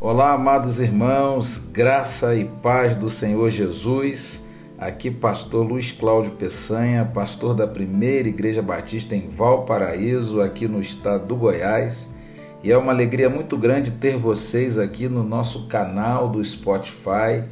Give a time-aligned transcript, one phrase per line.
[0.00, 4.46] Olá, amados irmãos, graça e paz do Senhor Jesus.
[4.78, 11.26] Aqui, pastor Luiz Cláudio Peçanha, pastor da primeira Igreja Batista em Valparaíso, aqui no estado
[11.26, 12.14] do Goiás.
[12.62, 17.42] E é uma alegria muito grande ter vocês aqui no nosso canal do Spotify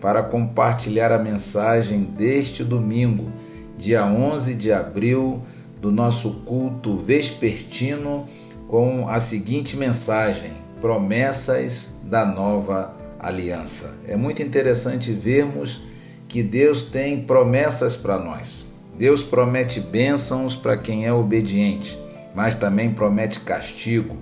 [0.00, 3.28] para compartilhar a mensagem deste domingo,
[3.76, 5.42] dia 11 de abril,
[5.80, 8.28] do nosso culto vespertino,
[8.68, 13.98] com a seguinte mensagem promessas da nova aliança.
[14.06, 15.82] É muito interessante vermos
[16.28, 18.74] que Deus tem promessas para nós.
[18.96, 21.98] Deus promete bênçãos para quem é obediente,
[22.34, 24.16] mas também promete castigo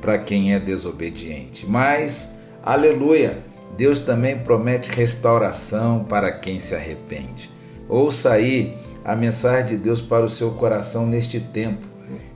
[0.00, 1.66] para quem é desobediente.
[1.66, 3.38] Mas, aleluia,
[3.76, 7.50] Deus também promete restauração para quem se arrepende.
[7.88, 11.86] Ouça aí a mensagem de Deus para o seu coração neste tempo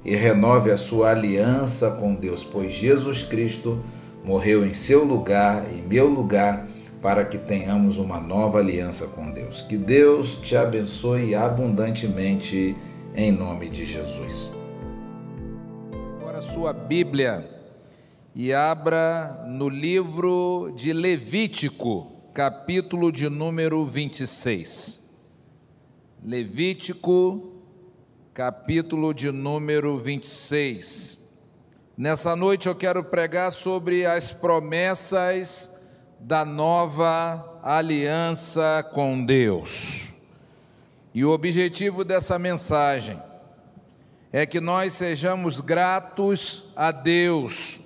[0.04, 3.82] e renove a sua aliança com Deus, pois Jesus Cristo
[4.24, 6.68] morreu em seu lugar, em meu lugar,
[7.00, 9.62] para que tenhamos uma nova aliança com Deus.
[9.62, 12.76] Que Deus te abençoe abundantemente
[13.14, 14.54] em nome de Jesus.
[16.20, 17.48] Agora sua Bíblia
[18.34, 25.02] e abra no livro de Levítico, capítulo de número 26.
[26.24, 27.51] Levítico
[28.34, 31.18] capítulo de número 26.
[31.94, 35.78] Nessa noite eu quero pregar sobre as promessas
[36.18, 40.14] da nova aliança com Deus.
[41.12, 43.22] E o objetivo dessa mensagem
[44.32, 47.82] é que nós sejamos gratos a Deus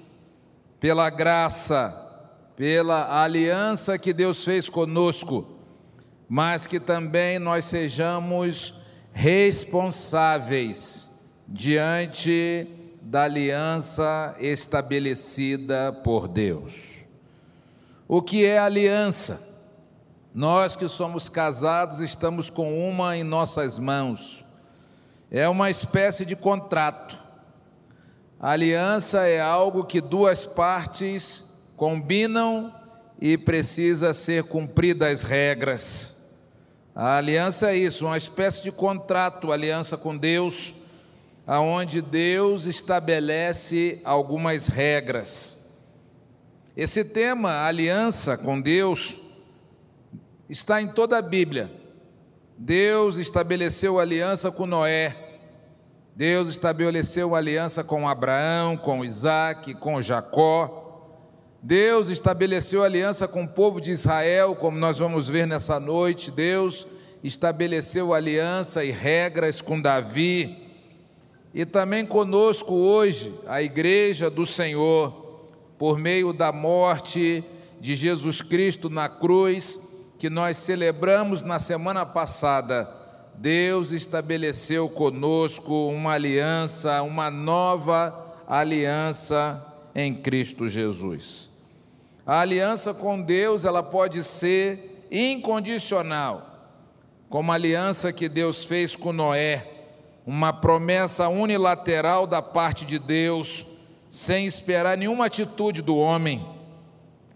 [0.79, 1.91] pela graça,
[2.55, 5.59] pela aliança que Deus fez conosco,
[6.29, 8.86] mas que também nós sejamos
[9.19, 11.11] responsáveis
[11.49, 12.69] diante
[13.01, 17.07] da aliança estabelecida por Deus.
[18.07, 19.41] O que é aliança?
[20.35, 24.45] Nós que somos casados estamos com uma em nossas mãos.
[25.31, 27.19] É uma espécie de contrato.
[28.39, 31.43] A aliança é algo que duas partes
[31.75, 32.71] combinam
[33.19, 36.16] e precisa ser cumpridas as regras.
[36.99, 40.75] A aliança é isso, uma espécie de contrato, aliança com Deus,
[41.47, 45.59] aonde Deus estabelece algumas regras.
[46.75, 49.21] Esse tema, aliança com Deus,
[50.49, 51.71] está em toda a Bíblia.
[52.57, 55.15] Deus estabeleceu aliança com Noé.
[56.15, 60.86] Deus estabeleceu aliança com Abraão, com Isaac, com Jacó.
[61.67, 66.31] Deus estabeleceu aliança com o povo de Israel, como nós vamos ver nessa noite.
[66.31, 66.87] Deus
[67.25, 70.59] estabeleceu aliança e regras com Davi.
[71.53, 75.41] E também conosco hoje, a Igreja do Senhor,
[75.77, 77.43] por meio da morte
[77.81, 79.81] de Jesus Cristo na cruz,
[80.21, 82.89] que nós celebramos na semana passada.
[83.35, 89.67] Deus estabeleceu conosco uma aliança, uma nova aliança
[89.97, 91.56] em Cristo Jesus.
[92.27, 96.75] A aliança com Deus, ela pode ser incondicional,
[97.31, 99.65] como a aliança que Deus fez com Noé,
[100.27, 103.65] uma promessa unilateral da parte de Deus,
[104.11, 106.45] sem esperar nenhuma atitude do homem.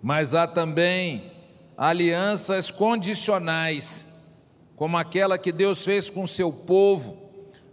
[0.02, 1.30] Mas há também
[1.78, 4.08] alianças condicionais,
[4.74, 7.16] como aquela que Deus fez com seu povo,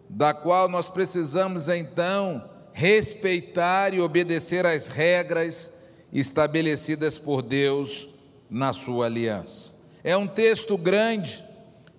[0.08, 5.76] da qual nós precisamos então respeitar e obedecer às regras
[6.12, 8.10] estabelecidas por Deus
[8.50, 9.76] na sua aliança.
[10.04, 11.44] É um texto grande,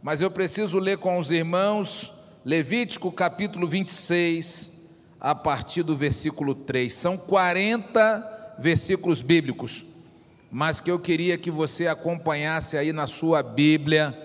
[0.03, 2.15] mas eu preciso ler com os irmãos
[2.45, 4.73] Levítico capítulo 26,
[5.21, 6.93] a partir do versículo 3.
[6.95, 9.85] São 40 versículos bíblicos,
[10.51, 14.17] mas que eu queria que você acompanhasse aí na sua Bíblia,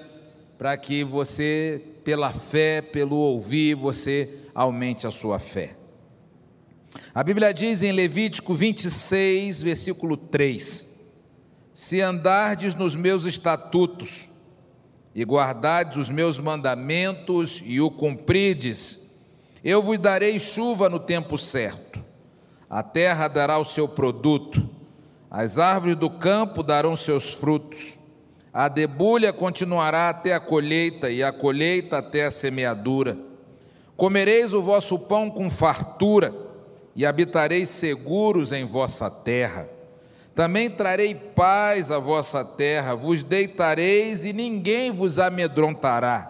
[0.57, 5.75] para que você, pela fé, pelo ouvir, você aumente a sua fé.
[7.13, 10.85] A Bíblia diz em Levítico 26, versículo 3:
[11.73, 14.29] Se andardes nos meus estatutos
[15.15, 18.99] e guardardes os meus mandamentos e o cumprides,
[19.63, 22.03] eu vos darei chuva no tempo certo,
[22.69, 24.69] a terra dará o seu produto,
[25.31, 27.97] as árvores do campo darão seus frutos,
[28.53, 33.17] a debulha continuará até a colheita e a colheita até a semeadura.
[33.97, 36.42] Comereis o vosso pão com fartura
[36.95, 39.67] e habitareis seguros em vossa terra.
[40.35, 46.29] Também trarei paz à vossa terra, vos deitareis e ninguém vos amedrontará.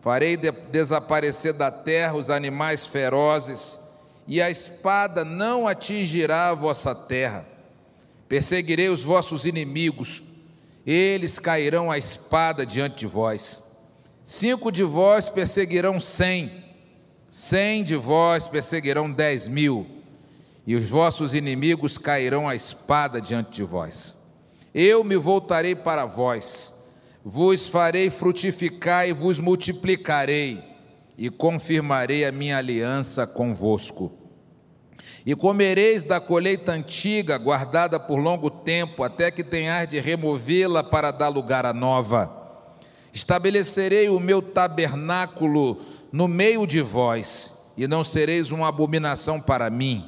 [0.00, 3.78] Farei de desaparecer da terra os animais ferozes,
[4.26, 7.46] e a espada não atingirá a vossa terra.
[8.28, 10.24] perseguirei os vossos inimigos,
[10.86, 13.62] eles cairão a espada diante de vós.
[14.24, 16.61] Cinco de vós perseguirão cem,
[17.34, 19.86] cem de vós perseguirão dez mil,
[20.66, 24.14] e os vossos inimigos cairão a espada diante de vós.
[24.74, 26.74] Eu me voltarei para vós,
[27.24, 30.62] vos farei frutificar e vos multiplicarei,
[31.16, 34.12] e confirmarei a minha aliança convosco.
[35.24, 41.10] E comereis da colheita antiga, guardada por longo tempo, até que tenhais de removê-la para
[41.10, 42.30] dar lugar à nova.
[43.10, 45.80] Estabelecerei o meu tabernáculo
[46.12, 50.06] no meio de vós, e não sereis uma abominação para mim.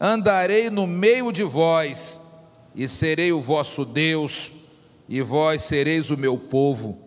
[0.00, 2.20] Andarei no meio de vós,
[2.74, 4.54] e serei o vosso Deus,
[5.08, 6.98] e vós sereis o meu povo.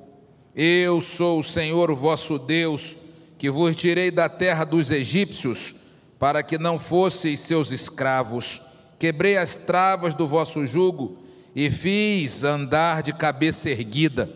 [0.56, 2.98] Eu sou o Senhor, o vosso Deus,
[3.38, 5.76] que vos tirei da terra dos egípcios,
[6.20, 8.62] para que não fosseis seus escravos.
[8.98, 11.18] Quebrei as travas do vosso jugo
[11.56, 14.32] e fiz andar de cabeça erguida.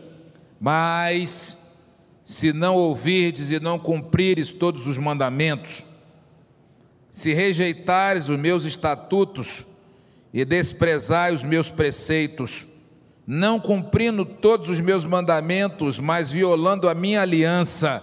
[0.60, 1.58] Mas,
[2.32, 5.84] se não ouvirdes e não cumprires todos os mandamentos,
[7.10, 9.66] se rejeitares os meus estatutos
[10.32, 12.66] e desprezai os meus preceitos,
[13.26, 18.02] não cumprindo todos os meus mandamentos, mas violando a minha aliança,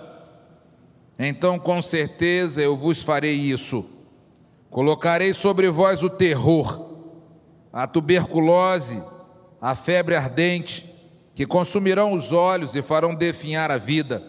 [1.17, 3.83] então com certeza eu vos farei isso.
[4.69, 6.97] Colocarei sobre vós o terror,
[7.73, 9.01] a tuberculose,
[9.59, 10.88] a febre ardente,
[11.39, 14.21] que consumirão os olhos e farão definhar a vida.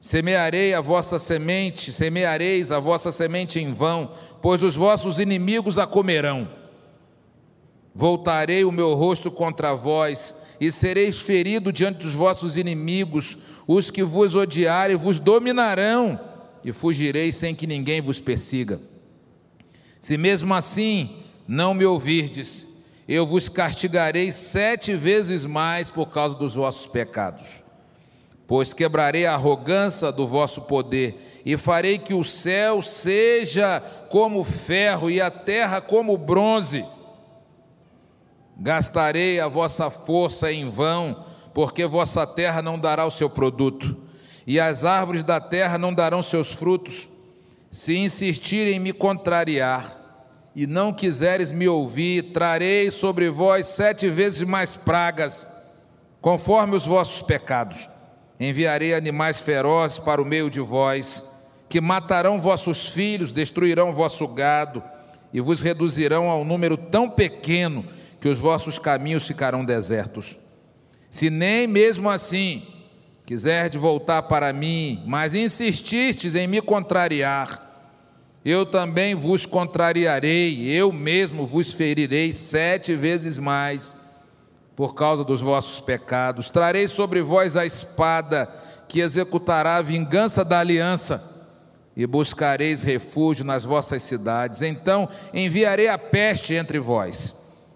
[0.00, 5.86] Semearei a vossa semente, semeareis a vossa semente em vão, pois os vossos inimigos a
[5.86, 6.48] comerão.
[7.94, 13.36] Voltarei o meu rosto contra vós, e sereis ferido diante dos vossos inimigos,
[13.68, 16.18] os que vos odiarem vos dominarão,
[16.64, 18.80] e fugireis sem que ninguém vos persiga.
[20.00, 21.14] Se mesmo assim
[21.46, 22.71] não me ouvirdes,
[23.08, 27.62] eu vos castigarei sete vezes mais por causa dos vossos pecados.
[28.46, 35.10] Pois quebrarei a arrogância do vosso poder e farei que o céu seja como ferro
[35.10, 36.84] e a terra como bronze.
[38.56, 41.24] Gastarei a vossa força em vão
[41.54, 43.96] porque vossa terra não dará o seu produto,
[44.46, 47.08] e as árvores da terra não darão seus frutos,
[47.70, 50.01] se insistirem em me contrariar,
[50.54, 55.48] e não quiseres me ouvir, trarei sobre vós sete vezes mais pragas,
[56.20, 57.88] conforme os vossos pecados.
[58.38, 61.24] Enviarei animais ferozes para o meio de vós,
[61.68, 64.82] que matarão vossos filhos, destruirão vosso gado,
[65.32, 67.86] e vos reduzirão ao número tão pequeno
[68.20, 70.38] que os vossos caminhos ficarão desertos.
[71.10, 72.66] Se nem mesmo assim
[73.24, 77.71] quiserdes voltar para mim, mas insististes em me contrariar,
[78.44, 83.96] eu também vos contrariarei, eu mesmo vos ferirei sete vezes mais
[84.74, 86.50] por causa dos vossos pecados.
[86.50, 88.48] Trarei sobre vós a espada
[88.88, 91.30] que executará a vingança da aliança
[91.96, 94.62] e buscareis refúgio nas vossas cidades.
[94.62, 97.34] Então enviarei a peste entre vós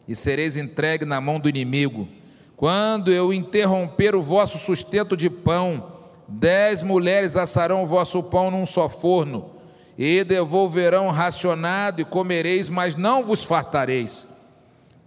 [0.08, 2.08] e sereis entregue na mão do inimigo
[2.56, 5.92] quando eu interromper o vosso sustento de pão,
[6.26, 9.50] dez mulheres assarão o vosso pão num só forno,
[9.98, 14.28] e devolverão racionado, e comereis, mas não vos fartareis.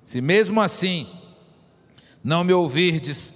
[0.04, 1.08] Se mesmo assim
[2.24, 3.34] não me ouvirdes,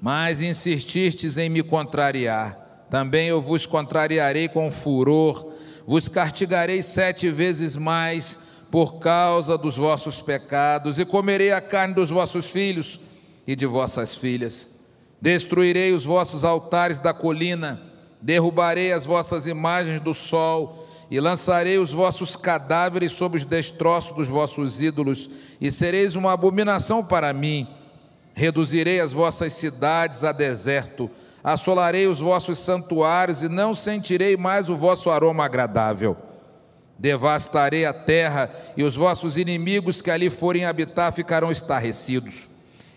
[0.00, 5.52] mas insististes em me contrariar, também eu vos contrariarei com furor,
[5.86, 8.38] vos castigarei sete vezes mais
[8.70, 13.00] por causa dos vossos pecados, e comerei a carne dos vossos filhos
[13.46, 14.70] e de vossas filhas.
[15.20, 17.80] Destruirei os vossos altares da colina,
[18.20, 24.28] derrubarei as vossas imagens do sol, e lançarei os vossos cadáveres sobre os destroços dos
[24.28, 27.66] vossos ídolos, e sereis uma abominação para mim.
[28.34, 31.10] Reduzirei as vossas cidades a deserto,
[31.42, 36.16] assolarei os vossos santuários, e não sentirei mais o vosso aroma agradável.
[36.98, 42.50] Devastarei a terra, e os vossos inimigos que ali forem habitar ficarão estarrecidos.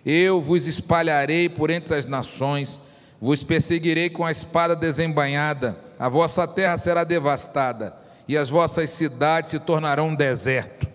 [0.06, 2.82] Eu vos espalharei por entre as nações,
[3.22, 9.52] vos perseguirei com a espada desembainhada, a vossa terra será devastada, e as vossas cidades
[9.52, 10.88] se tornarão um deserto.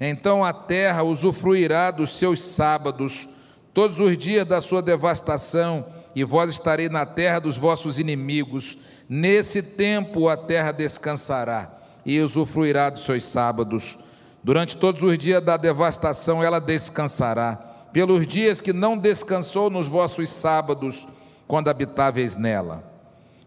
[0.00, 3.28] Então a terra usufruirá dos seus sábados,
[3.72, 8.78] todos os dias da sua devastação, e vós estarei na terra dos vossos inimigos.
[9.08, 11.70] Nesse tempo a terra descansará
[12.04, 13.98] e usufruirá dos seus sábados.
[14.42, 17.56] Durante todos os dias da devastação ela descansará
[17.92, 21.08] pelos dias que não descansou nos vossos sábados,
[21.48, 22.84] quando habitáveis nela.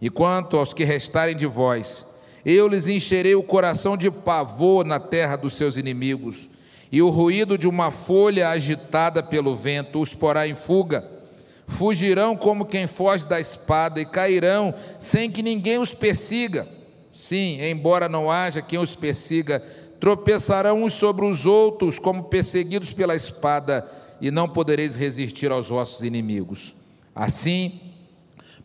[0.02, 2.08] E quanto aos que restarem de vós,
[2.46, 6.50] eu lhes encherei o coração de pavor na terra dos seus inimigos,
[6.92, 11.08] e o ruído de uma folha agitada pelo vento os porá em fuga.
[11.68, 16.68] Fugirão como quem foge da espada e cairão sem que ninguém os persiga.
[17.12, 19.64] Sim, embora não haja quem os persiga,
[20.00, 23.88] tropeçarão uns sobre os outros como perseguidos pela espada,
[24.22, 26.76] e não podereis resistir aos vossos inimigos.
[27.16, 27.80] Assim,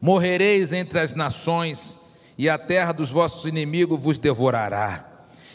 [0.00, 1.98] morrereis entre as nações,
[2.36, 5.04] e a terra dos vossos inimigos vos devorará.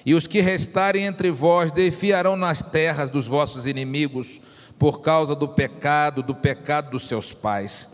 [0.06, 4.42] E os que restarem entre vós defiarão nas terras dos vossos inimigos,
[4.78, 7.90] por causa do pecado, do pecado dos seus pais.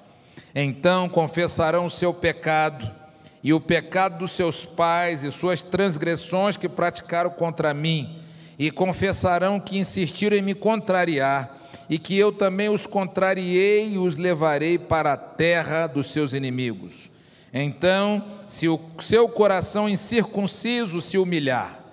[0.54, 2.90] Então confessarão o seu pecado,
[3.44, 8.20] e o pecado dos seus pais, e suas transgressões que praticaram contra mim,
[8.58, 11.58] e confessarão que insistiram em me contrariar,
[11.90, 17.12] e que eu também os contrariei e os levarei para a terra dos seus inimigos.
[17.58, 21.86] Então, se o seu coração incircunciso se humilhar,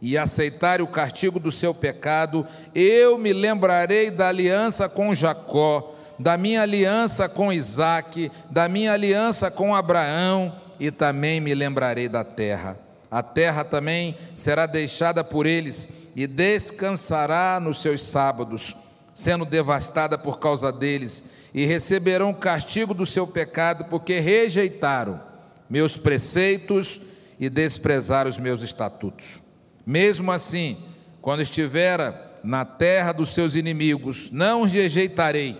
[0.00, 6.36] e aceitar o castigo do seu pecado, eu me lembrarei da aliança com Jacó, da
[6.36, 12.76] minha aliança com Isaque, da minha aliança com Abraão, e também me lembrarei da terra.
[13.10, 18.76] A terra também será deixada por eles e descansará nos seus sábados,
[19.14, 21.24] sendo devastada por causa deles,
[21.56, 25.22] e receberão castigo do seu pecado, porque rejeitaram
[25.70, 27.00] meus preceitos
[27.40, 29.42] e desprezaram os meus estatutos.
[29.86, 30.76] Mesmo assim,
[31.22, 35.56] quando estiver na terra dos seus inimigos, não os rejeitarei,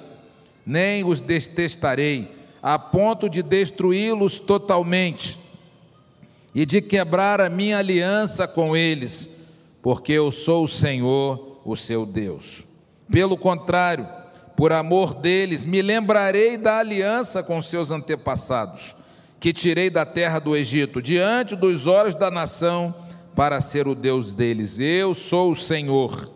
[0.66, 2.30] nem os detestarei,
[2.62, 5.38] a ponto de destruí-los totalmente
[6.54, 9.30] e de quebrar a minha aliança com eles,
[9.80, 12.66] porque eu sou o Senhor, o seu Deus.
[13.10, 14.06] Pelo contrário,
[14.56, 18.96] por amor deles, me lembrarei da aliança com seus antepassados,
[19.38, 22.94] que tirei da terra do Egito, diante dos olhos da nação
[23.34, 24.80] para ser o Deus deles.
[24.80, 26.32] Eu sou o Senhor.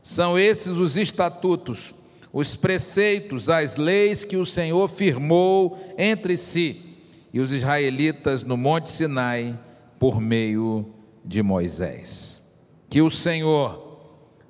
[0.00, 1.92] São esses os estatutos,
[2.32, 6.96] os preceitos, as leis que o Senhor firmou entre si
[7.32, 9.58] e os israelitas no Monte Sinai
[9.98, 10.86] por meio
[11.24, 12.40] de Moisés.
[12.88, 13.98] Que o Senhor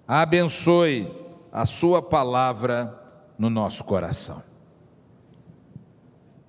[0.06, 1.10] abençoe
[1.50, 3.05] a Sua palavra
[3.38, 4.42] no nosso coração.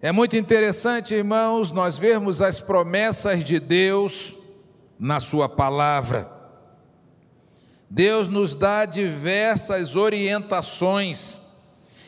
[0.02, 4.38] É muito interessante, irmãos, nós vermos as promessas de Deus
[5.00, 6.32] na Sua palavra.
[7.90, 11.42] Deus nos dá diversas orientações,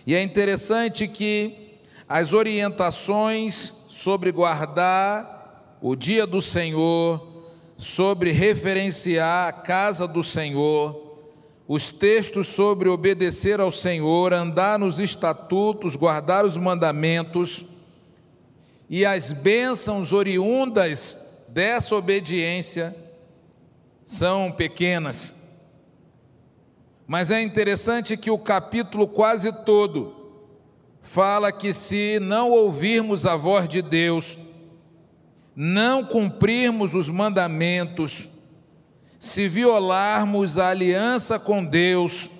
[0.05, 7.43] e é interessante que as orientações sobre guardar o dia do Senhor,
[7.77, 11.08] sobre referenciar a casa do Senhor,
[11.71, 17.63] os textos sobre obedecer ao Senhor, andar nos estatutos, guardar os mandamentos
[18.89, 22.95] e as bênçãos oriundas dessa obediência
[24.03, 25.35] são pequenas.
[27.05, 30.15] Mas é interessante que o capítulo quase todo
[31.03, 34.39] fala que se não ouvirmos a voz de Deus,
[35.55, 38.27] não cumprirmos os mandamentos,
[39.19, 42.31] se violarmos a aliança com Deus,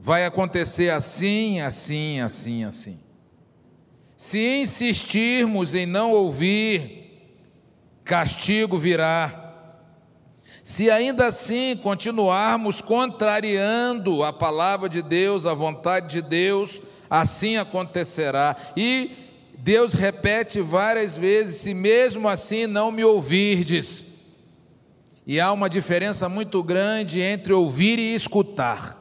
[0.00, 3.00] vai acontecer assim, assim, assim, assim.
[4.16, 7.38] Se insistirmos em não ouvir,
[8.04, 9.44] castigo virá.
[10.60, 18.56] Se ainda assim continuarmos contrariando a palavra de Deus, a vontade de Deus, assim acontecerá.
[18.76, 19.12] E
[19.58, 24.15] Deus repete várias vezes: se mesmo assim não me ouvirdes.
[25.26, 28.96] E há uma diferença muito grande entre ouvir e escutar.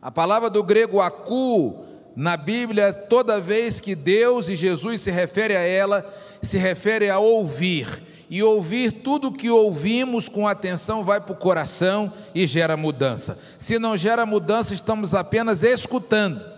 [0.00, 1.84] A palavra do grego acu,
[2.16, 6.04] na Bíblia, toda vez que Deus e Jesus se refere a ela,
[6.42, 12.12] se refere a ouvir e ouvir tudo que ouvimos com atenção vai para o coração
[12.34, 13.38] e gera mudança.
[13.56, 16.51] Se não gera mudança, estamos apenas escutando.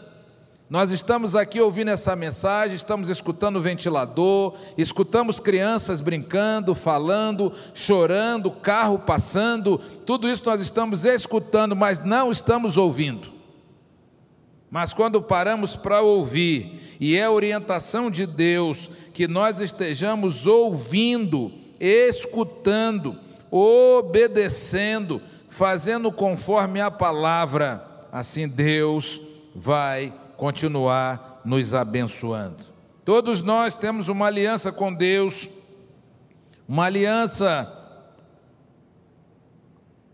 [0.69, 8.51] Nós estamos aqui ouvindo essa mensagem, estamos escutando o ventilador, escutamos crianças brincando, falando, chorando,
[8.51, 13.33] carro passando, tudo isso nós estamos escutando, mas não estamos ouvindo.
[14.71, 23.19] Mas quando paramos para ouvir, e é orientação de Deus que nós estejamos ouvindo, escutando,
[23.51, 29.21] obedecendo, fazendo conforme a palavra, assim Deus
[29.55, 32.65] vai continuar nos abençoando.
[33.05, 35.51] Todos nós temos uma aliança com Deus,
[36.67, 37.71] uma aliança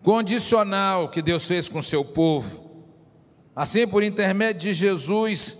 [0.03, 2.69] condicional que Deus fez com seu povo.
[3.55, 5.59] Assim, por intermédio de Jesus,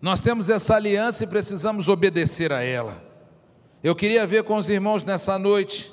[0.00, 3.04] nós temos essa aliança e precisamos obedecer a ela.
[3.82, 5.92] Eu queria ver com os irmãos nessa noite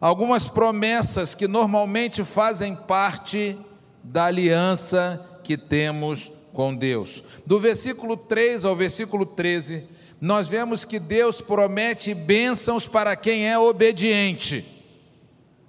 [0.00, 3.58] algumas promessas que normalmente fazem parte
[4.02, 7.22] da aliança que temos com Deus.
[7.44, 9.84] Do versículo 3 ao versículo 13,
[10.18, 14.64] nós vemos que Deus promete bênçãos para quem é obediente.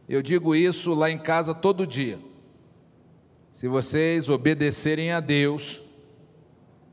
[0.07, 2.17] Eu digo isso lá em casa todo dia.
[3.51, 5.83] Se vocês obedecerem a Deus,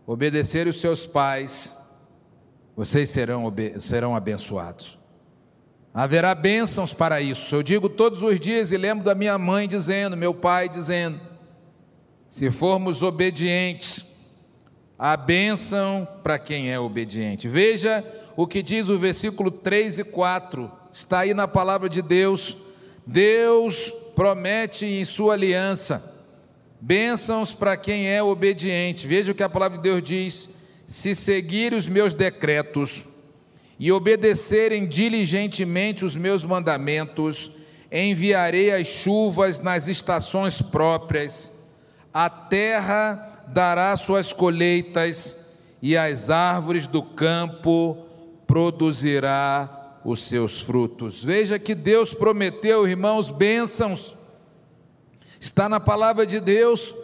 [0.05, 1.79] obedecerem os seus pais,
[2.77, 4.99] vocês serão, serão abençoados.
[5.93, 7.55] Haverá bênçãos para isso.
[7.55, 11.21] Eu digo todos os dias e lembro da minha mãe dizendo, meu pai dizendo:
[12.35, 14.05] se formos obedientes,
[14.99, 17.47] a bênção para quem é obediente.
[17.47, 22.57] Veja o que diz o versículo 3 e 4, está aí na palavra de Deus.
[23.07, 26.13] Deus promete em sua aliança
[26.81, 29.07] bênçãos para quem é obediente.
[29.07, 30.51] Veja o que a palavra de Deus diz:
[30.89, 33.07] se seguir os meus decretos
[33.79, 37.53] e obedecerem diligentemente os meus mandamentos,
[37.93, 41.55] enviarei as chuvas nas estações próprias,
[42.15, 45.37] a terra dará suas colheitas
[45.83, 48.07] e as árvores do campo
[48.47, 51.25] produzirá os seus frutos.
[51.25, 54.17] Veja que Deus prometeu, irmãos, bênçãos.
[55.41, 56.95] Está na palavra de Deus.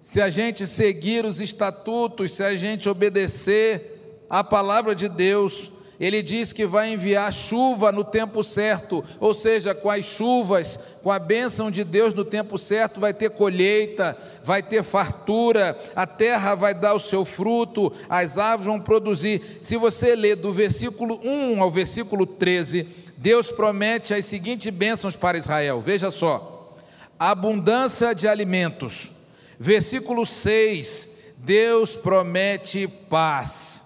[0.00, 6.22] Se a gente seguir os estatutos, se a gente obedecer a palavra de Deus, ele
[6.22, 11.18] diz que vai enviar chuva no tempo certo, ou seja, com as chuvas, com a
[11.18, 16.74] bênção de Deus no tempo certo, vai ter colheita, vai ter fartura, a terra vai
[16.74, 19.58] dar o seu fruto, as árvores vão produzir.
[19.62, 25.38] Se você ler do versículo 1 ao versículo 13, Deus promete as seguintes bênçãos para
[25.38, 26.76] Israel, veja só:
[27.18, 29.12] abundância de alimentos.
[29.58, 31.08] Versículo 6,
[31.38, 33.83] Deus promete paz.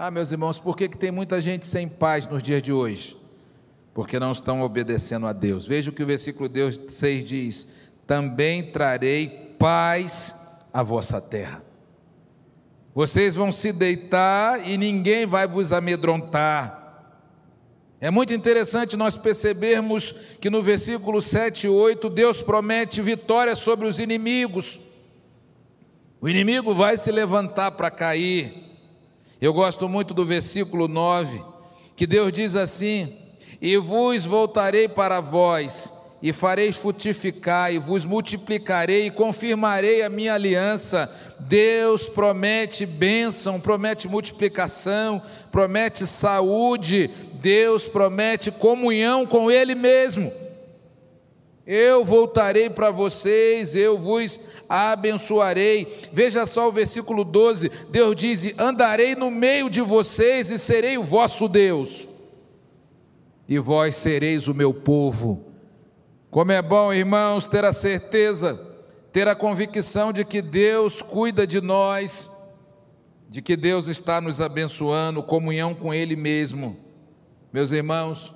[0.00, 3.16] Ah, meus irmãos, por que, que tem muita gente sem paz nos dias de hoje?
[3.92, 5.66] Porque não estão obedecendo a Deus.
[5.66, 6.48] Veja o que o versículo
[6.88, 7.68] 6 diz:
[8.06, 10.36] Também trarei paz
[10.72, 11.64] à vossa terra.
[12.94, 17.18] Vocês vão se deitar e ninguém vai vos amedrontar.
[18.00, 23.88] É muito interessante nós percebermos que no versículo 7 e 8 Deus promete vitória sobre
[23.88, 24.80] os inimigos.
[26.20, 28.67] O inimigo vai se levantar para cair,
[29.40, 31.40] eu gosto muito do versículo 9,
[31.94, 33.16] que Deus diz assim:
[33.60, 40.34] E vos voltarei para vós, e fareis frutificar, e vos multiplicarei, e confirmarei a minha
[40.34, 41.08] aliança.
[41.38, 45.22] Deus promete bênção, promete multiplicação,
[45.52, 50.32] promete saúde, Deus promete comunhão com Ele mesmo.
[51.64, 56.00] Eu voltarei para vocês, eu vos abençoarei.
[56.12, 61.04] Veja só o versículo 12: Deus diz: Andarei no meio de vocês e serei o
[61.04, 62.08] vosso Deus,
[63.48, 65.44] e vós sereis o meu povo.
[66.30, 68.60] Como é bom, irmãos, ter a certeza,
[69.12, 72.30] ter a convicção de que Deus cuida de nós,
[73.28, 76.76] de que Deus está nos abençoando, comunhão com Ele mesmo.
[77.50, 78.34] Meus irmãos,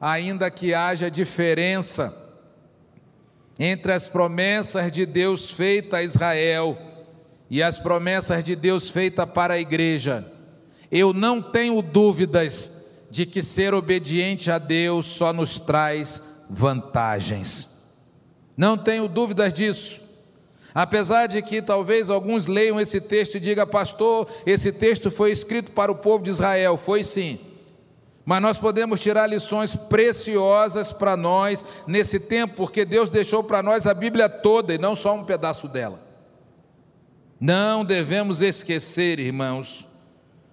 [0.00, 2.27] ainda que haja diferença,
[3.58, 6.78] entre as promessas de Deus feitas a Israel
[7.50, 10.30] e as promessas de Deus feitas para a igreja,
[10.90, 12.72] eu não tenho dúvidas
[13.10, 17.68] de que ser obediente a Deus só nos traz vantagens.
[18.56, 20.02] Não tenho dúvidas disso.
[20.74, 25.72] Apesar de que talvez alguns leiam esse texto e digam, pastor, esse texto foi escrito
[25.72, 26.76] para o povo de Israel.
[26.76, 27.38] Foi sim
[28.28, 33.86] mas nós podemos tirar lições preciosas para nós nesse tempo, porque Deus deixou para nós
[33.86, 36.06] a Bíblia toda e não só um pedaço dela.
[37.40, 39.88] Não devemos esquecer, irmãos,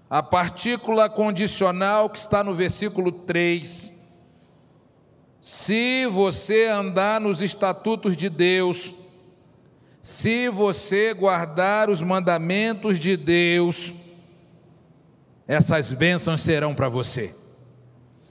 [0.10, 3.94] a partícula condicional que está no versículo 3.
[5.42, 8.96] Se você andar nos estatutos de Deus,
[10.02, 13.94] se você guardar os mandamentos de Deus,
[15.46, 17.36] essas bênçãos serão para você.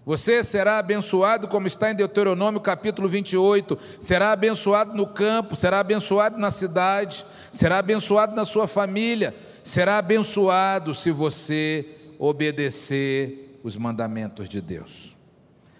[0.06, 6.36] Você será abençoado, como está em Deuteronômio capítulo 28, será abençoado no campo, será abençoado
[6.36, 11.86] na cidade, será abençoado na sua família, será abençoado se você
[12.18, 15.16] obedecer os mandamentos de Deus.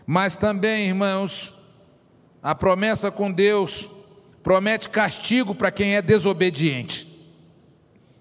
[0.07, 1.55] Mas também, irmãos,
[2.43, 3.91] a promessa com Deus
[4.43, 7.13] promete castigo para quem é desobediente.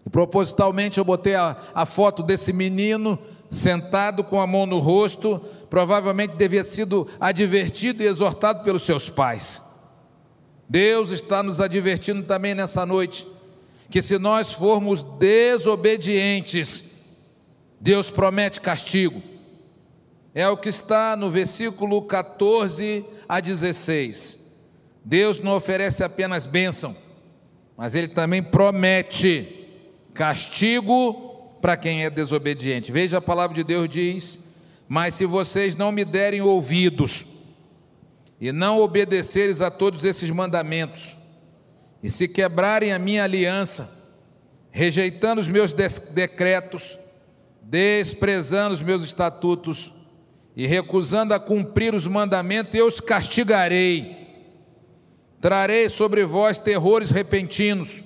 [0.05, 3.17] E propositalmente eu botei a, a foto desse menino
[3.53, 5.39] sentado com a mão no rosto,
[5.73, 9.59] provavelmente devia sido advertido e exortado pelos seus pais.
[10.69, 13.27] Deus está nos advertindo também nessa noite
[13.89, 16.83] que se nós formos desobedientes,
[17.81, 19.23] Deus promete castigo.
[20.35, 24.45] É o que está no versículo 14 a 16.
[25.03, 26.95] Deus não oferece apenas bênção,
[27.75, 29.67] mas ele também promete
[30.13, 32.91] castigo para quem é desobediente.
[32.91, 34.42] Veja a palavra de Deus diz:
[34.93, 37.25] "Mas se vocês não me derem ouvidos
[38.39, 41.17] e não obedeceres a todos esses mandamentos,
[42.03, 43.89] e se quebrarem a minha aliança,
[44.69, 46.99] rejeitando os meus decretos,
[47.59, 49.95] desprezando os meus estatutos
[50.55, 54.27] e recusando a cumprir os mandamentos, eu os castigarei.
[55.41, 58.03] Trarei sobre vós terrores repentinos,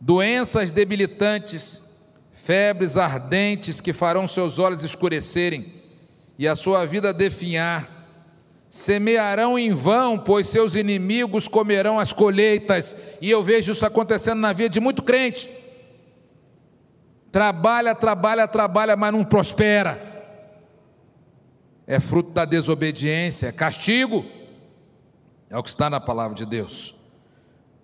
[0.00, 1.80] doenças debilitantes,
[2.34, 5.80] febres ardentes que farão seus olhos escurecerem
[6.38, 8.00] e a sua vida definhar.
[8.68, 14.52] Semearão em vão, pois seus inimigos comerão as colheitas, e eu vejo isso acontecendo na
[14.52, 15.50] vida de muito crente
[17.32, 20.10] Trabalha, trabalha, trabalha, mas não prospera.
[21.86, 24.26] É fruto da desobediência, é castigo.
[25.48, 26.94] É o que está na palavra de Deus.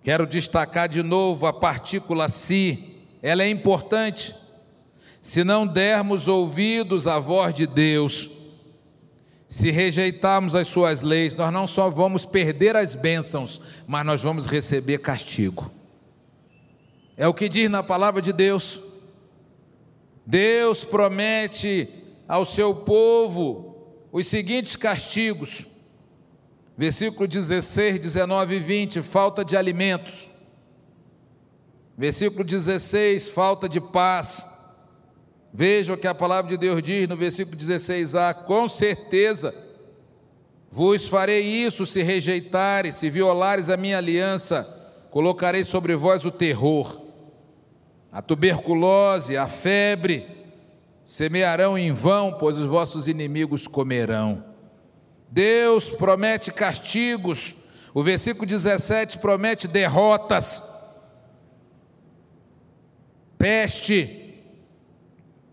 [0.03, 4.35] Quero destacar de novo a partícula si, ela é importante.
[5.19, 8.29] Se não dermos ouvidos à voz de Deus,
[9.49, 14.45] se rejeitarmos as suas leis, nós não só vamos perder as bênçãos, mas nós vamos
[14.45, 15.71] receber castigo.
[17.17, 18.81] É o que diz na palavra de Deus.
[20.23, 21.89] Deus promete
[22.27, 25.65] ao seu povo os seguintes castigos.
[26.77, 30.29] Versículo 16, 19 e 20, falta de alimentos.
[31.97, 34.47] Versículo 16, falta de paz.
[35.53, 39.53] Veja o que a palavra de Deus diz no versículo 16a: Com certeza
[40.71, 44.63] vos farei isso se rejeitares, se violares a minha aliança,
[45.09, 47.01] colocarei sobre vós o terror.
[48.11, 50.27] A tuberculose, a febre,
[51.05, 54.43] semearão em vão, pois os vossos inimigos comerão.
[55.27, 57.55] Deus promete castigos,
[57.93, 60.63] o versículo 17 promete derrotas,
[63.37, 64.18] peste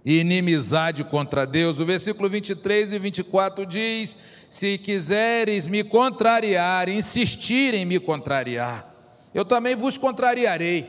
[0.06, 1.80] inimizade contra Deus.
[1.80, 4.16] O versículo 23 e 24 diz:
[4.48, 8.94] Se quiseres me contrariar, insistir em me contrariar,
[9.34, 10.88] eu também vos contrariarei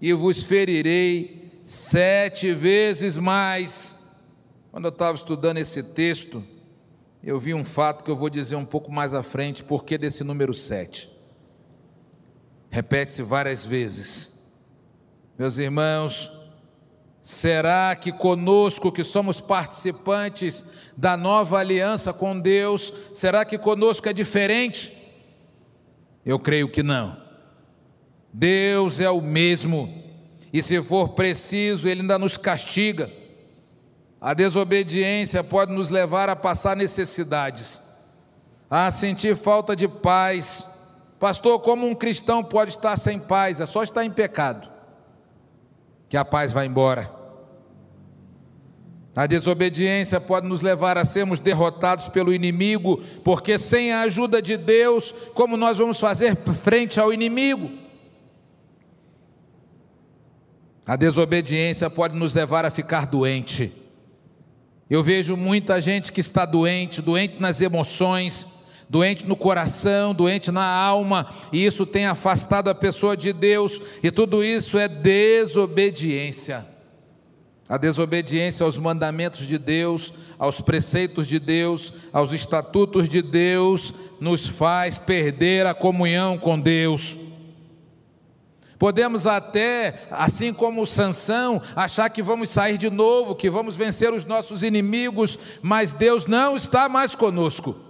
[0.00, 3.96] e vos ferirei sete vezes mais.
[4.70, 6.44] Quando eu estava estudando esse texto,
[7.24, 10.22] eu vi um fato que eu vou dizer um pouco mais à frente, porque desse
[10.22, 11.10] número sete.
[12.70, 14.32] Repete-se várias vezes.
[15.38, 16.30] Meus irmãos,
[17.26, 20.64] será que conosco que somos participantes
[20.96, 24.96] da nova aliança com Deus, será que conosco é diferente?
[26.24, 27.20] Eu creio que não.
[28.32, 30.04] Deus é o mesmo,
[30.52, 33.10] e se for preciso, Ele ainda nos castiga.
[34.20, 37.82] A desobediência pode nos levar a passar necessidades,
[38.70, 40.64] a sentir falta de paz.
[41.18, 43.60] Pastor, como um cristão pode estar sem paz?
[43.60, 44.70] É só estar em pecado,
[46.08, 47.15] que a paz vai embora.
[49.16, 54.58] A desobediência pode nos levar a sermos derrotados pelo inimigo, porque sem a ajuda de
[54.58, 57.70] Deus, como nós vamos fazer frente ao inimigo?
[60.84, 63.72] A desobediência pode nos levar a ficar doente.
[64.88, 68.46] Eu vejo muita gente que está doente, doente nas emoções,
[68.86, 74.10] doente no coração, doente na alma, e isso tem afastado a pessoa de Deus, e
[74.10, 76.75] tudo isso é desobediência.
[77.68, 84.48] A desobediência aos mandamentos de Deus, aos preceitos de Deus, aos estatutos de Deus, nos
[84.48, 87.18] faz perder a comunhão com Deus.
[88.78, 94.24] Podemos até, assim como Sansão, achar que vamos sair de novo, que vamos vencer os
[94.24, 97.85] nossos inimigos, mas Deus não está mais conosco.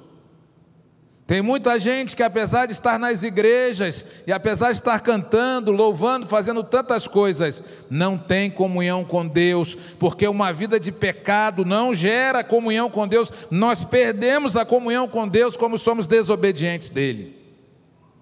[1.26, 6.26] Tem muita gente que, apesar de estar nas igrejas e apesar de estar cantando, louvando,
[6.26, 12.44] fazendo tantas coisas, não tem comunhão com Deus, porque uma vida de pecado não gera
[12.44, 13.32] comunhão com Deus.
[13.50, 17.36] Nós perdemos a comunhão com Deus como somos desobedientes dele.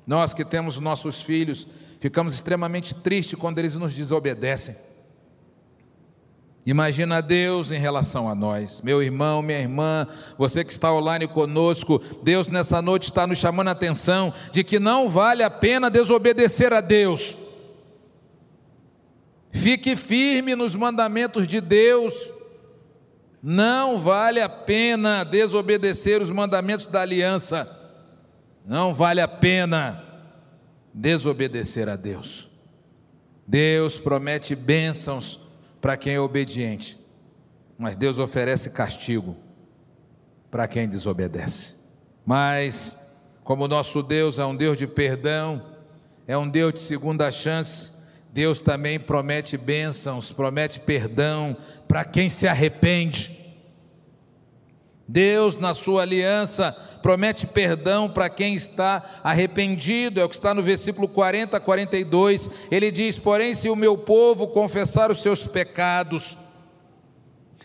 [0.06, 1.68] Nós que temos nossos filhos
[2.04, 4.76] Ficamos extremamente tristes quando eles nos desobedecem.
[6.66, 12.00] Imagina Deus em relação a nós, meu irmão, minha irmã, você que está online conosco,
[12.22, 16.72] Deus nessa noite está nos chamando a atenção de que não vale a pena desobedecer
[16.72, 17.36] a Deus.
[19.52, 22.32] Fique firme nos mandamentos de Deus.
[23.42, 27.68] Não vale a pena desobedecer os mandamentos da aliança.
[28.64, 30.02] Não vale a pena
[30.94, 32.50] desobedecer a Deus.
[33.46, 35.43] Deus promete bênçãos
[35.84, 36.98] para quem é obediente,
[37.76, 39.36] mas Deus oferece castigo
[40.50, 41.74] para quem desobedece.
[42.24, 42.98] Mas,
[43.42, 45.62] como nosso Deus é um Deus de perdão,
[46.26, 47.92] é um Deus de segunda chance.
[48.32, 51.54] Deus também promete bênçãos, promete perdão
[51.86, 53.43] para quem se arrepende.
[55.06, 60.62] Deus, na sua aliança, promete perdão para quem está arrependido, é o que está no
[60.62, 62.50] versículo 40 a 42.
[62.70, 66.38] Ele diz: Porém, se o meu povo confessar os seus pecados,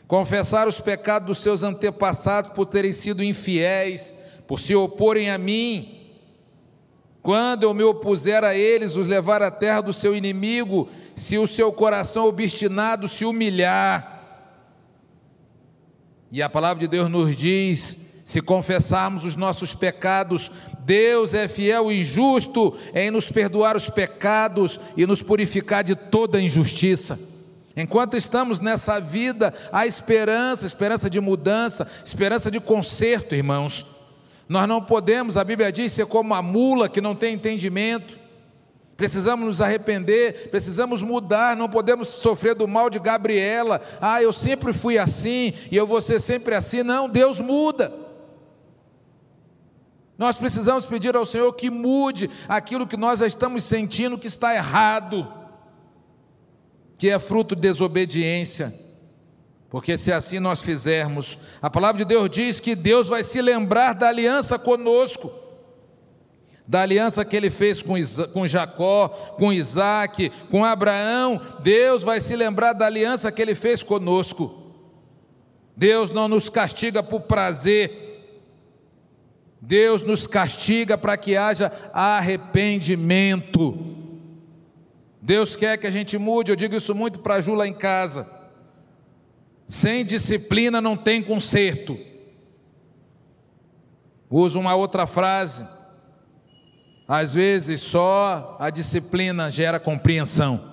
[0.07, 4.13] confessar os pecados dos seus antepassados por terem sido infiéis,
[4.45, 5.99] por se oporem a mim,
[7.21, 11.47] quando eu me opuser a eles, os levar à terra do seu inimigo, se o
[11.47, 14.18] seu coração obstinado se humilhar,
[16.31, 21.91] e a palavra de Deus nos diz: se confessarmos os nossos pecados, Deus é fiel
[21.91, 27.19] e justo em nos perdoar os pecados e nos purificar de toda injustiça.
[27.75, 33.85] Enquanto estamos nessa vida, há esperança, esperança de mudança, esperança de conserto, irmãos.
[34.47, 38.17] Nós não podemos, a Bíblia diz, ser como a mula que não tem entendimento.
[38.99, 43.81] Precisamos nos arrepender, precisamos mudar, não podemos sofrer do mal de Gabriela.
[44.01, 46.83] Ah, eu sempre fui assim e eu vou ser sempre assim.
[46.83, 47.93] Não, Deus muda.
[50.17, 55.31] Nós precisamos pedir ao Senhor que mude aquilo que nós estamos sentindo que está errado,
[56.97, 58.77] que é fruto de desobediência.
[59.69, 63.93] Porque se assim nós fizermos, a palavra de Deus diz que Deus vai se lembrar
[63.93, 65.31] da aliança conosco
[66.69, 67.95] da aliança que ele fez com,
[68.31, 69.07] com Jacó,
[69.39, 74.71] com Isaac, com Abraão, Deus vai se lembrar da aliança que ele fez conosco.
[75.75, 78.21] Deus não nos castiga por prazer,
[79.59, 83.75] Deus nos castiga para que haja arrependimento.
[85.19, 87.73] Deus quer que a gente mude, eu digo isso muito para a Ju lá em
[87.73, 88.29] casa.
[89.67, 91.97] Sem disciplina não tem conserto.
[94.29, 95.78] Uso uma outra frase
[97.09, 100.69] às vezes só a disciplina gera compreensão.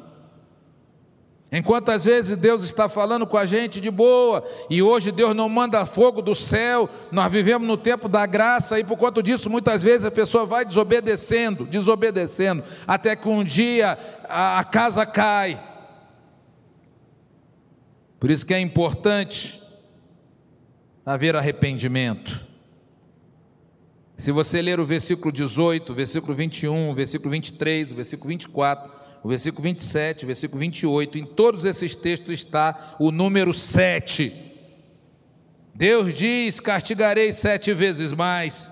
[1.51, 5.49] Enquanto às vezes Deus está falando com a gente de boa, e hoje Deus não
[5.49, 9.83] manda fogo do céu, nós vivemos no tempo da graça, e por conta disso, muitas
[9.83, 13.97] vezes a pessoa vai desobedecendo, desobedecendo, até que um dia
[14.29, 15.59] a, casa cai.
[18.21, 19.63] Por isso que é importante
[21.07, 22.46] haver arrependimento.
[24.17, 28.91] Se você ler o versículo 18, o versículo 21, o versículo 23, o versículo 24,
[29.23, 34.33] o versículo 27, o versículo 28, em todos esses textos está o número 7.
[35.75, 38.71] Deus diz: castigarei sete vezes mais.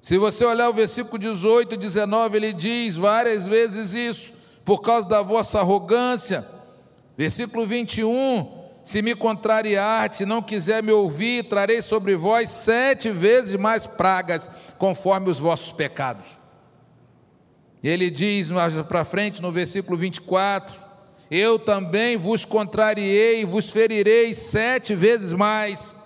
[0.00, 4.32] Se você olhar o versículo 18 e 19, ele diz várias vezes isso,
[4.64, 6.46] por causa da vossa arrogância.
[7.16, 8.55] Versículo 21,
[8.86, 14.48] se me contrariar, se não quiser me ouvir, trarei sobre vós sete vezes mais pragas,
[14.78, 16.38] conforme os vossos pecados.
[17.82, 20.80] Ele diz mais para frente no versículo 24:
[21.28, 25.96] Eu também vos contrariei, vos ferirei sete vezes mais.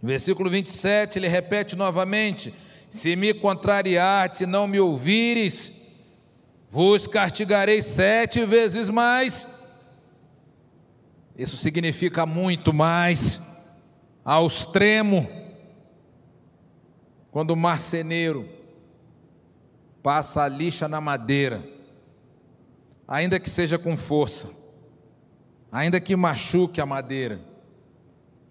[0.00, 2.54] No versículo 27 ele repete novamente:
[2.88, 5.72] Se me contrariar, se não me ouvires,
[6.70, 9.55] vos castigarei sete vezes mais.
[11.36, 13.42] Isso significa muito mais
[14.24, 15.28] ao extremo.
[17.30, 18.48] Quando o marceneiro
[20.02, 21.62] passa a lixa na madeira,
[23.06, 24.50] ainda que seja com força,
[25.70, 27.40] ainda que machuque a madeira,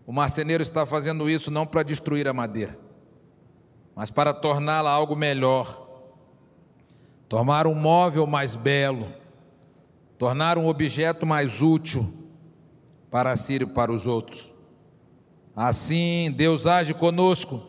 [0.06, 2.78] o marceneiro está fazendo isso não para destruir a madeira,
[3.96, 5.90] mas para torná-la algo melhor,
[7.28, 9.12] tornar um móvel mais belo,
[10.20, 12.25] tornar um objeto mais útil
[13.16, 14.54] para si e para os outros.
[15.56, 17.62] Assim, Deus age conosco.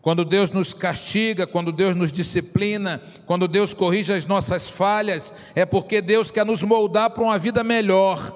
[0.00, 5.66] Quando Deus nos castiga, quando Deus nos disciplina, quando Deus corrige as nossas falhas, é
[5.66, 8.32] porque Deus quer nos moldar para uma vida melhor.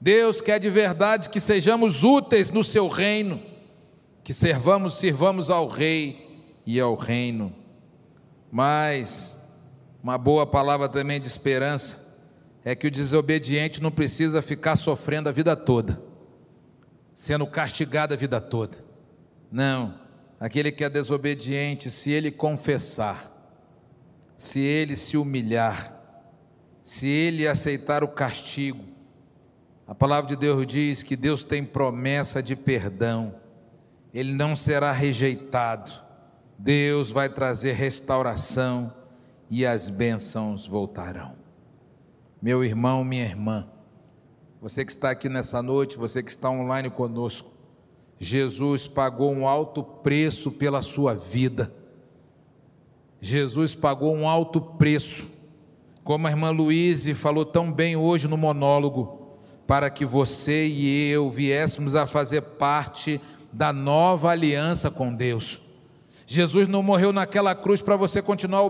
[0.00, 3.38] Deus quer de verdade que sejamos úteis no seu reino,
[4.24, 7.54] que servamos, sirvamos ao rei e ao reino.
[8.50, 9.38] Mas
[10.02, 12.01] uma boa palavra também de esperança
[12.64, 16.00] é que o desobediente não precisa ficar sofrendo a vida toda,
[17.12, 18.78] sendo castigado a vida toda.
[19.50, 19.98] Não,
[20.38, 23.30] aquele que é desobediente, se ele confessar,
[24.36, 26.00] se ele se humilhar,
[26.82, 28.84] se ele aceitar o castigo,
[29.86, 33.34] a palavra de Deus diz que Deus tem promessa de perdão,
[34.14, 35.90] ele não será rejeitado,
[36.56, 38.92] Deus vai trazer restauração
[39.50, 41.41] e as bênçãos voltarão
[42.42, 43.68] meu irmão, minha irmã,
[44.60, 47.52] você que está aqui nessa noite, você que está online conosco,
[48.18, 51.72] Jesus pagou um alto preço pela sua vida.
[53.20, 55.30] Jesus pagou um alto preço,
[56.02, 61.30] como a irmã Luíse falou tão bem hoje no monólogo, para que você e eu
[61.30, 63.20] viéssemos a fazer parte
[63.52, 65.61] da nova aliança com Deus.
[66.32, 68.62] Jesus não morreu naquela cruz para você continuar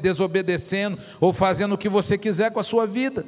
[0.00, 3.24] desobedecendo ou fazendo o que você quiser com a sua vida.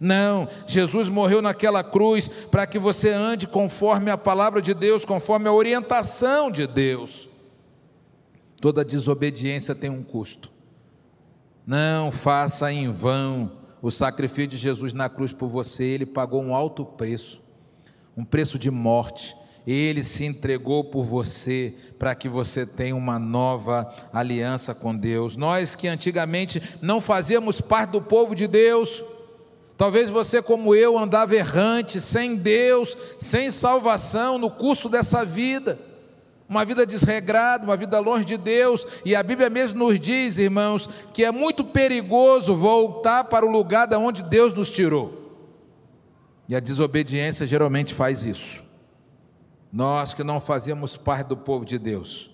[0.00, 5.48] Não, Jesus morreu naquela cruz para que você ande conforme a palavra de Deus, conforme
[5.48, 7.28] a orientação de Deus.
[8.60, 10.50] Toda desobediência tem um custo.
[11.66, 16.54] Não faça em vão o sacrifício de Jesus na cruz por você, ele pagou um
[16.54, 17.42] alto preço,
[18.16, 19.36] um preço de morte.
[19.66, 25.36] Ele se entregou por você para que você tenha uma nova aliança com Deus.
[25.36, 29.04] Nós que antigamente não fazíamos parte do povo de Deus,
[29.76, 35.78] talvez você, como eu, andava errante, sem Deus, sem salvação no curso dessa vida
[36.52, 40.86] uma vida desregrada, uma vida longe de Deus, e a Bíblia mesmo nos diz, irmãos,
[41.14, 45.32] que é muito perigoso voltar para o lugar da onde Deus nos tirou.
[46.46, 48.62] E a desobediência geralmente faz isso.
[49.72, 52.30] Nós que não fazíamos parte do povo de Deus,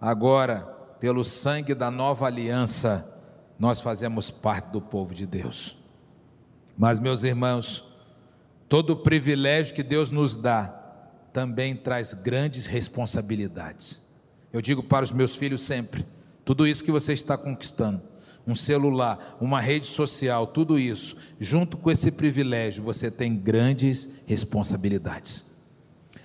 [0.00, 0.62] agora,
[0.98, 3.14] pelo sangue da nova aliança,
[3.58, 5.76] nós fazemos parte do povo de Deus.
[6.78, 7.84] Mas, meus irmãos,
[8.66, 10.74] todo o privilégio que Deus nos dá,
[11.34, 14.02] também traz grandes responsabilidades.
[14.50, 16.06] Eu digo para os meus filhos sempre:
[16.46, 18.00] tudo isso que você está conquistando,
[18.46, 25.49] um celular, uma rede social, tudo isso, junto com esse privilégio, você tem grandes responsabilidades.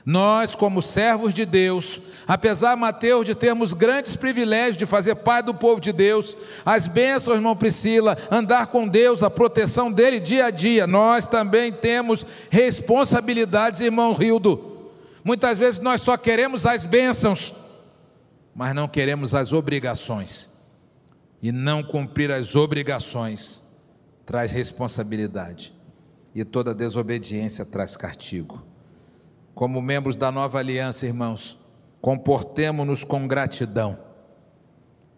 [0.05, 5.53] Nós, como servos de Deus, apesar, Mateus, de termos grandes privilégios de fazer parte do
[5.55, 10.51] povo de Deus, as bênçãos, irmão Priscila, andar com Deus, a proteção dele dia a
[10.51, 14.91] dia, nós também temos responsabilidades, irmão Rildo.
[15.23, 17.55] Muitas vezes nós só queremos as bênçãos,
[18.53, 20.53] mas não queremos as obrigações.
[21.41, 23.63] E não cumprir as obrigações
[24.23, 25.73] traz responsabilidade,
[26.33, 28.74] e toda desobediência traz castigo.
[29.55, 31.59] Como membros da nova aliança, irmãos,
[31.99, 33.97] comportemos-nos com gratidão,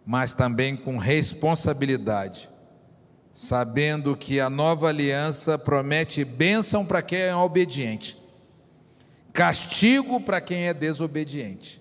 [0.05, 2.49] mas também com responsabilidade,
[3.33, 8.25] sabendo que a nova aliança promete bênção para quem é obediente
[9.37, 11.79] castigo para quem é desobediente,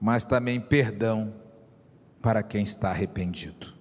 [0.00, 1.34] mas também perdão
[2.22, 3.74] para quem está arrependido.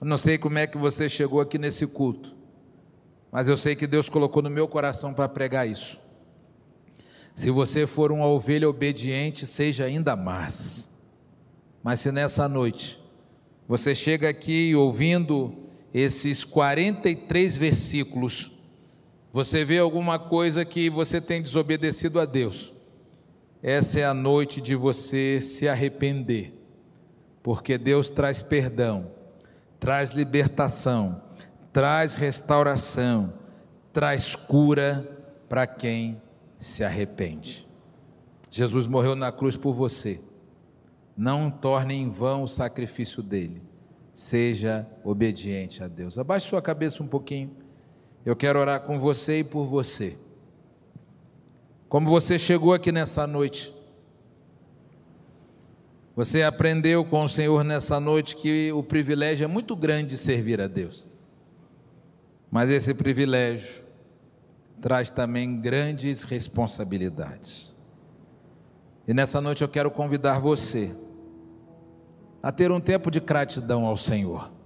[0.00, 2.34] não sei como é que você chegou aqui nesse culto,
[3.30, 6.00] mas eu sei que Deus colocou no meu coração para pregar isso.
[7.36, 10.90] Se você for uma ovelha obediente, seja ainda mais.
[11.82, 12.98] Mas se nessa noite
[13.68, 15.54] você chega aqui ouvindo
[15.92, 18.52] esses 43 versículos,
[19.30, 22.72] você vê alguma coisa que você tem desobedecido a Deus,
[23.62, 26.54] essa é a noite de você se arrepender,
[27.42, 29.10] porque Deus traz perdão,
[29.78, 31.20] traz libertação,
[31.70, 33.34] traz restauração,
[33.92, 35.06] traz cura
[35.50, 36.22] para quem
[36.66, 37.66] se arrepende.
[38.50, 40.20] Jesus morreu na cruz por você.
[41.16, 43.62] Não torne em vão o sacrifício dele.
[44.12, 46.18] Seja obediente a Deus.
[46.18, 47.56] Abaixe sua cabeça um pouquinho.
[48.24, 50.18] Eu quero orar com você e por você.
[51.88, 53.72] Como você chegou aqui nessa noite,
[56.16, 60.60] você aprendeu com o Senhor nessa noite que o privilégio é muito grande de servir
[60.60, 61.06] a Deus.
[62.50, 63.85] Mas esse privilégio
[64.80, 67.74] traz também grandes responsabilidades.
[69.06, 70.94] E nessa noite eu quero convidar você
[72.42, 74.56] a ter um tempo de gratidão ao Senhor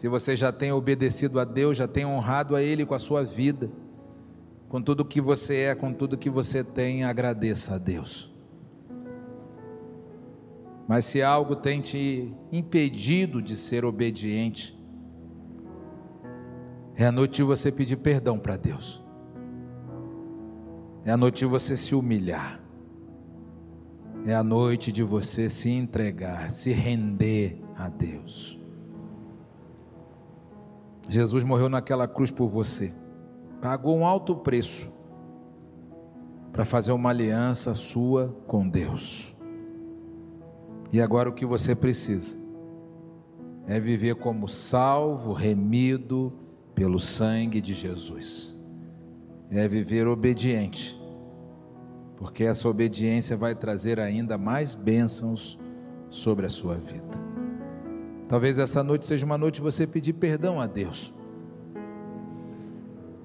[0.00, 3.22] se você já tem obedecido a Deus, já tem honrado a Ele com a sua
[3.22, 3.70] vida,
[4.66, 8.34] com tudo que você é, com tudo que você tem, agradeça a Deus.
[10.88, 14.74] Mas se algo tem te impedido de ser obediente,
[17.00, 19.02] é a noite de você pedir perdão para Deus.
[21.02, 22.60] É a noite de você se humilhar.
[24.26, 28.60] É a noite de você se entregar, se render a Deus.
[31.08, 32.92] Jesus morreu naquela cruz por você,
[33.62, 34.92] pagou um alto preço
[36.52, 39.34] para fazer uma aliança sua com Deus.
[40.92, 42.36] E agora o que você precisa
[43.66, 48.58] é viver como salvo, remido pelo sangue de Jesus.
[49.50, 50.98] É viver obediente,
[52.16, 55.58] porque essa obediência vai trazer ainda mais bênçãos
[56.08, 57.18] sobre a sua vida.
[58.28, 61.12] Talvez essa noite seja uma noite você pedir perdão a Deus.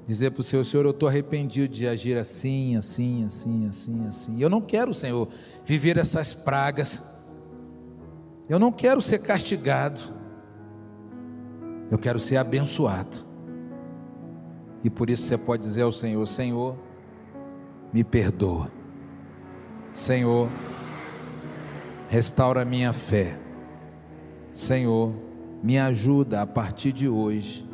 [0.08, 4.41] Dizer para o Senhor, Senhor, eu estou arrependido de agir assim, assim, assim, assim, assim.
[4.41, 5.28] Eu não quero, Senhor,
[5.66, 7.04] viver essas pragas.
[8.48, 10.02] Eu não quero ser castigado,
[11.89, 13.35] eu quero ser abençoado.
[14.86, 16.76] E por isso você pode dizer ao Senhor: Senhor,
[17.92, 18.72] me perdoa.
[19.92, 20.48] Senhor,
[22.08, 23.36] restaura minha fé.
[24.54, 25.12] Senhor,
[25.64, 27.68] me ajuda a partir de hoje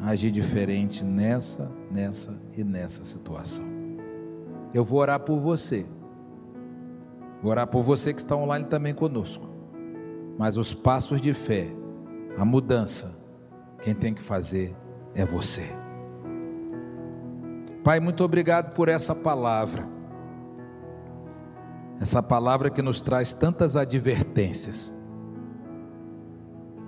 [0.00, 3.66] a agir diferente nessa, nessa e nessa situação.
[4.72, 5.84] Eu vou orar por você.
[7.42, 9.48] Vou orar por você que está online também conosco.
[10.38, 11.66] Mas os passos de fé,
[12.38, 13.20] a mudança,
[13.82, 14.76] quem tem que fazer
[15.12, 15.81] é você.
[17.84, 19.88] Pai, muito obrigado por essa palavra.
[22.00, 24.94] Essa palavra que nos traz tantas advertências.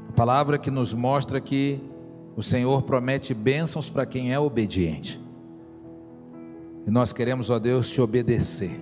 [0.08, 1.80] A palavra que nos mostra que
[2.36, 5.20] o Senhor promete bênçãos para quem é obediente.
[6.86, 8.80] E nós queremos, ó Deus, te obedecer.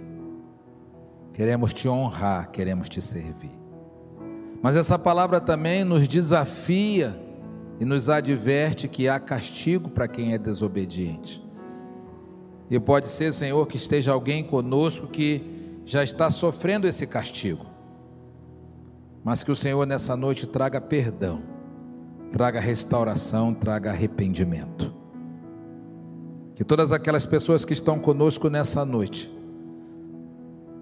[1.32, 3.52] Queremos te honrar, queremos te servir.
[4.60, 7.18] Mas essa palavra também nos desafia
[7.80, 11.42] e nos adverte que há castigo para quem é desobediente.
[12.72, 15.42] E pode ser, Senhor, que esteja alguém conosco que
[15.84, 17.66] já está sofrendo esse castigo.
[19.22, 21.42] Mas que o Senhor nessa noite traga perdão,
[22.32, 24.90] traga restauração, traga arrependimento.
[26.54, 29.30] Que todas aquelas pessoas que estão conosco nessa noite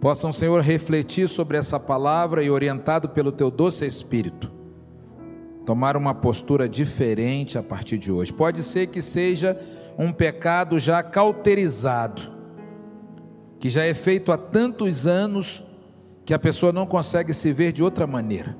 [0.00, 4.48] possam, Senhor, refletir sobre essa palavra e, orientado pelo Teu doce Espírito,
[5.66, 8.32] tomar uma postura diferente a partir de hoje.
[8.32, 9.58] Pode ser que seja
[10.00, 12.22] um pecado já cauterizado,
[13.58, 15.62] que já é feito há tantos anos
[16.24, 18.56] que a pessoa não consegue se ver de outra maneira.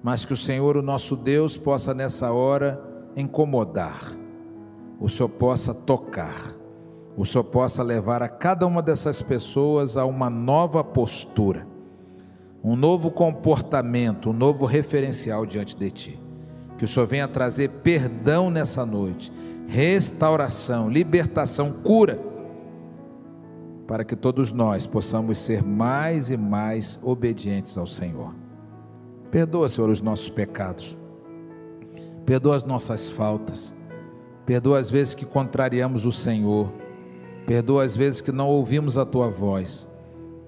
[0.00, 2.80] Mas que o Senhor, o nosso Deus, possa nessa hora
[3.16, 4.16] incomodar,
[5.00, 6.54] o Senhor possa tocar,
[7.16, 11.66] o Senhor possa levar a cada uma dessas pessoas a uma nova postura,
[12.62, 16.20] um novo comportamento, um novo referencial diante de Ti.
[16.78, 19.32] Que o Senhor venha trazer perdão nessa noite
[19.70, 22.20] restauração, libertação, cura,
[23.86, 28.34] para que todos nós possamos ser mais e mais obedientes ao Senhor.
[29.30, 30.98] Perdoa, Senhor, os nossos pecados,
[32.26, 33.72] perdoa as nossas faltas,
[34.44, 36.72] perdoa as vezes que contrariamos o Senhor,
[37.46, 39.88] perdoa as vezes que não ouvimos a tua voz,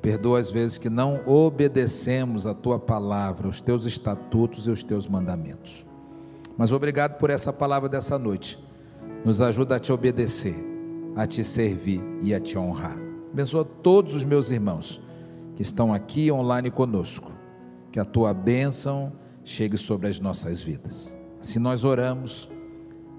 [0.01, 5.07] perdoa as vezes que não obedecemos a tua palavra, os teus estatutos e os teus
[5.07, 5.87] mandamentos.
[6.57, 8.72] Mas obrigado por essa palavra dessa noite
[9.25, 10.57] nos ajuda a te obedecer,
[11.17, 12.99] a te servir e a te honrar.
[13.33, 15.01] Abençoa todos os meus irmãos
[15.55, 17.33] que estão aqui online conosco.
[17.91, 19.13] Que a tua bênção
[19.45, 21.17] chegue sobre as nossas vidas.
[21.41, 22.49] Se nós oramos,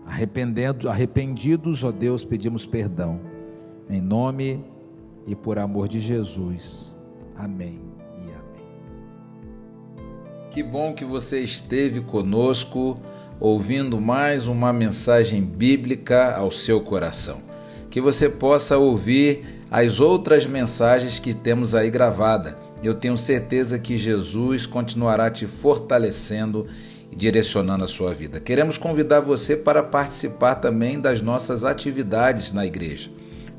[0.05, 3.19] arrependendo, arrependidos, ó Deus, pedimos perdão.
[3.89, 4.63] Em nome
[5.27, 6.95] e por amor de Jesus.
[7.35, 7.81] Amém
[8.17, 8.65] e amém.
[10.49, 12.97] Que bom que você esteve conosco
[13.39, 17.41] ouvindo mais uma mensagem bíblica ao seu coração.
[17.89, 22.57] Que você possa ouvir as outras mensagens que temos aí gravada.
[22.83, 26.67] Eu tenho certeza que Jesus continuará te fortalecendo
[27.11, 28.39] e direcionando a sua vida.
[28.39, 33.09] Queremos convidar você para participar também das nossas atividades na igreja.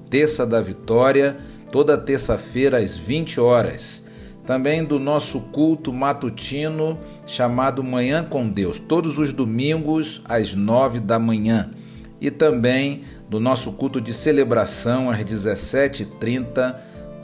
[0.09, 1.37] Terça da Vitória,
[1.72, 4.05] toda terça-feira às 20 horas.
[4.47, 11.18] Também do nosso culto matutino chamado Manhã com Deus, todos os domingos às nove da
[11.18, 11.70] manhã.
[12.20, 16.77] E também do nosso culto de celebração às 17h30,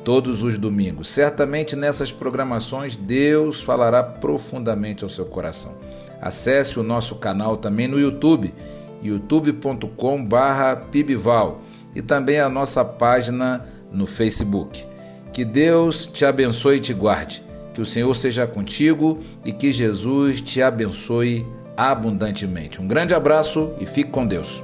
[0.04, 1.08] todos os domingos.
[1.08, 5.78] Certamente nessas programações Deus falará profundamente ao seu coração.
[6.20, 8.54] Acesse o nosso canal também no YouTube,
[9.02, 11.62] youtube.com/pibval
[11.94, 14.84] e também a nossa página no Facebook.
[15.32, 17.49] Que Deus te abençoe e te guarde.
[17.74, 21.46] Que o Senhor seja contigo e que Jesus te abençoe
[21.76, 22.80] abundantemente.
[22.80, 24.62] Um grande abraço e fique com Deus.